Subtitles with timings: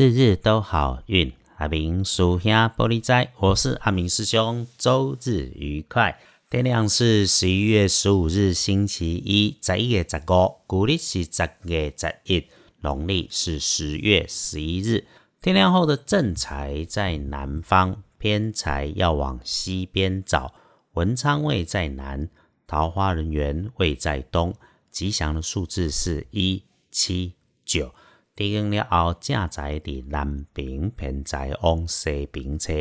[0.00, 6.18] 日日都好运，阿明属下玻璃斋，我是阿明师兄，周日愉快。
[6.48, 12.46] 天亮是十一月十五日星期一，十一月十五，古历是十月十一，
[12.80, 15.06] 农历是十月十一日。
[15.42, 20.54] 天亮后的正财在南方，偏财要往西边找。
[20.94, 22.30] 文昌位在南，
[22.66, 24.54] 桃花人缘位在东。
[24.90, 27.34] 吉祥的数字是一七
[27.66, 27.92] 九。
[28.36, 32.72] 地光了后，正在伫南平，偏在往西平车，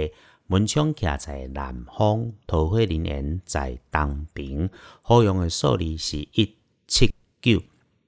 [0.47, 4.69] 门窗徛在南方，桃花林园在东平。
[5.01, 6.55] 好用的数字是一
[6.87, 7.61] 七九。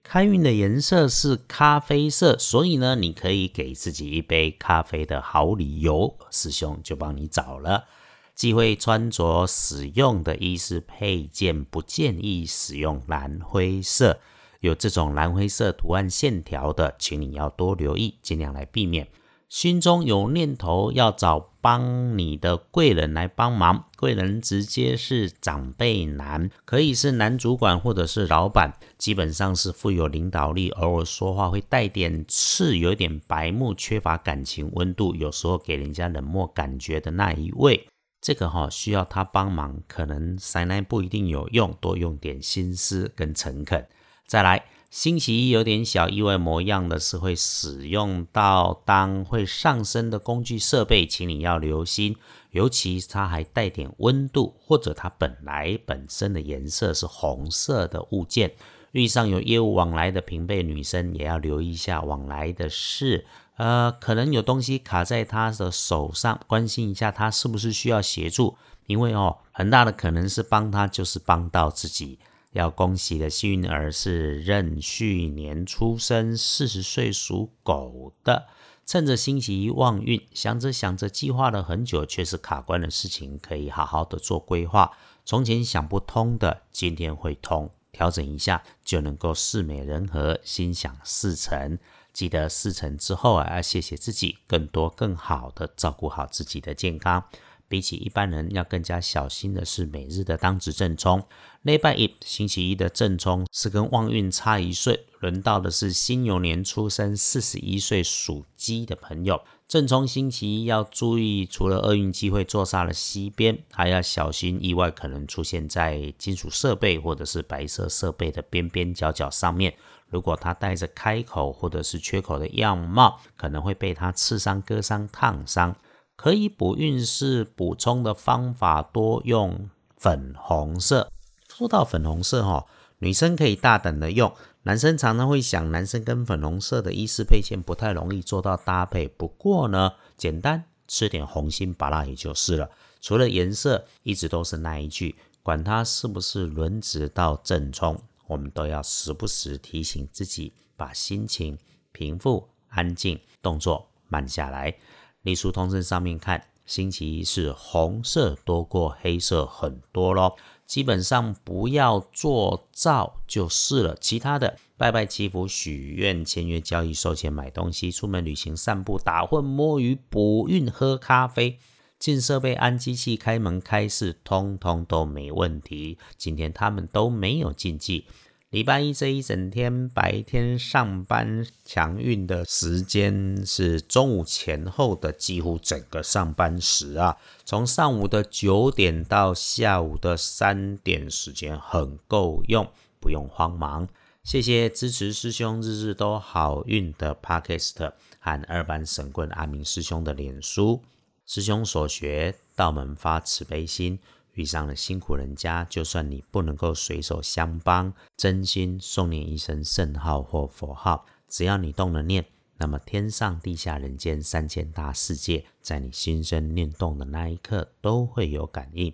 [0.03, 6.17] 开运的颜色是咖啡色，所以呢，你可以给自己一杯咖啡的好理由。
[6.31, 7.85] 师兄就帮你找了。
[8.33, 14.19] 忌讳穿着使用的衣饰配件，不建议使用蓝灰色。
[14.61, 19.07] 有这种蓝灰色图案线条的，请你要多留意，尽量来避免。
[19.49, 37.87] 心中有念头要找帮你的贵人来帮忙，贵人直接是长辈男，可以是男主管或者是老板，基本上是富有领导力，偶尔说话会带点刺，有点白目，缺乏感情温度，有时候给人家冷漠感觉的那一位。
[38.21, 43.85] 这个哈需要他帮忙，可能塞奶不一定有用，多用点心思跟诚恳。
[44.27, 52.15] 再来，星期一有点小意外模样的是会使用到当会上升的工具设备，请你要留心，
[52.51, 58.53] 尤其它还带点温度，或者它本来本身的颜色是红色的物件，
[58.91, 63.25] 遇上有业务往来的平辈女生，也要留意一下往来的事，
[63.57, 68.55] 呃，可能有东西卡在她的手上，关心一下她是不是需要协助，
[68.87, 72.19] 因为哦，很大的可能是帮她就是帮到自己。
[72.51, 78.47] 要恭喜的幸运儿是壬戌年出生，四十岁属狗的。
[78.85, 84.91] 趁着星期一旺运，想着想着，计划了很久却是卡关的事情，可以好好的做规划。
[85.23, 91.77] 从前想不通的，今天会通，调整一下就能够事美人和，心想事成。
[92.11, 97.23] 记得事成之后啊，要谢谢自己，更多更好的照顾好自己的健康。
[97.71, 101.23] 比起一般人要更加小心的是，每日的当值正冲。
[101.61, 109.41] 礼拜一星期一的正冲是跟旺运差一岁，轮到的是辛牛年出生四十一岁属鸡的朋友。
[109.69, 119.73] 正冲星期一要注意，除了厄运机会坐煞了西边，还要小心意外可能出现在金属设备或者是白色设备的边边角角上面。
[120.09, 125.73] 如果它带着开口或者是缺口的样貌，可能会被它刺伤、割伤、烫伤。
[126.21, 131.11] 可以补运势补充的方法，多用粉红色。
[131.49, 132.67] 说到粉红色哈，
[132.99, 134.31] 女生可以大胆的用，
[134.61, 139.07] 男生常常会想，男生跟粉红色的衣饰配件不太容易做到搭配。
[139.07, 142.69] 不过呢，简单吃点红心巴拉也就是了。
[142.99, 151.57] 除了颜色，一直都是那一句，管它是不是轮值到正冲，我们都要时不时提醒自己，把心情
[151.91, 154.77] 平复、安静，动作慢下来。
[155.23, 160.35] 历书通身上面看，星期一是红色多过黑色很多咯，
[160.65, 163.95] 基本上不要做造就是了。
[163.99, 171.59] 其他的拜拜祈福、许愿、签约交易、收钱买东西、出门旅行、散步、打混、摸鱼、补运、喝咖啡、
[171.99, 175.99] 进设备、安机器、开门开市，通通都没问题。
[176.17, 178.05] 今天他们都没有禁忌。
[178.51, 192.69] 礼拜一这一整天，白天上班强运的时间是中午前后的几乎整个上班时啊，从上午的九点到下午的三点，时间很够用，
[192.99, 193.87] 不用慌忙。
[194.25, 200.81] 谢谢支持师兄日日都好运的 Podcast 和二班神棍阿明师兄的脸书，
[201.25, 203.97] 师兄所学道门发慈悲心。
[204.33, 212.25] 遇上了辛苦人家，就算你不能够随手相帮，真心送念一声圣号或佛号，只要你动了念，
[212.57, 218.93] 那么天上地下人间三千大世界，在你心生念动的那一刻，都会有感应。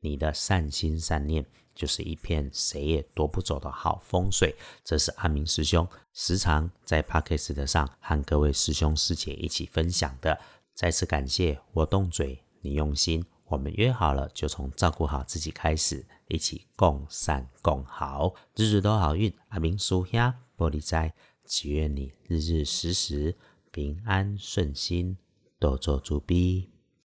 [0.00, 4.56] 你的善心善念，就是一片谁也夺不走的好风水。
[4.82, 10.40] 这是阿明师兄时常在 p o d c a 上和各位师兄师姐一起分享的。
[10.74, 13.24] 再次感谢我动嘴，你用心。
[13.52, 19.30] 我们约好了，就从照顾好自己开始，一起共善共好，日日都好运。
[19.48, 20.18] 阿明叔兄
[20.56, 21.12] 玻璃斋，
[21.44, 23.36] 祈愿你日日时时
[23.70, 25.18] 平安顺心，
[25.58, 26.70] 多做主逼。